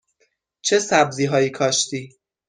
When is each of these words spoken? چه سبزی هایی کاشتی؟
چه 0.61 0.79
سبزی 0.79 1.25
هایی 1.25 1.49
کاشتی؟ 1.49 2.17